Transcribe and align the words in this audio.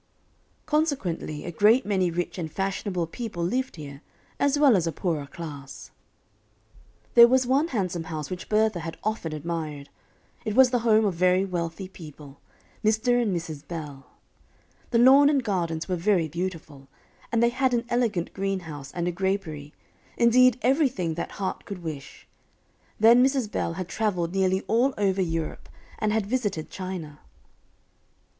Consequently 0.65 1.45
a 1.45 1.51
great 1.51 1.85
many 1.85 2.09
rich 2.09 2.39
and 2.39 2.51
fashionable 2.51 3.05
people 3.05 3.43
lived 3.43 3.75
here, 3.75 4.01
as 4.39 4.57
well 4.57 4.75
as 4.75 4.87
a 4.87 4.91
poorer 4.91 5.27
class. 5.27 5.91
There 7.13 7.27
was 7.27 7.45
one 7.45 7.67
handsome 7.67 8.05
house 8.05 8.31
which 8.31 8.49
Bertha 8.49 8.79
had 8.79 8.97
often 9.03 9.31
admired. 9.31 9.89
It 10.43 10.55
was 10.55 10.71
the 10.71 10.79
home 10.79 11.05
of 11.05 11.13
very 11.13 11.45
wealthy 11.45 11.87
people 11.87 12.39
Mr. 12.83 13.21
and 13.21 13.31
Mrs. 13.31 13.67
Bell. 13.67 14.07
The 14.89 14.97
lawn 14.97 15.29
and 15.29 15.43
gardens 15.43 15.87
were 15.87 15.95
very 15.97 16.27
beautiful, 16.27 16.87
and 17.31 17.43
they 17.43 17.49
had 17.49 17.71
an 17.71 17.85
elegant 17.89 18.33
greenhouse 18.33 18.91
and 18.93 19.07
a 19.07 19.11
grapery, 19.11 19.71
indeed, 20.17 20.57
everything 20.63 21.13
that 21.13 21.33
heart 21.33 21.63
could 21.65 21.83
wish. 21.83 22.27
Then 22.99 23.23
Mrs. 23.23 23.51
Bell 23.51 23.73
had 23.73 23.87
traveled 23.87 24.33
nearly 24.33 24.61
all 24.61 24.95
over 24.97 25.21
Europe, 25.21 25.69
and 25.99 26.11
had 26.11 26.25
visited 26.25 26.71
China. 26.71 27.19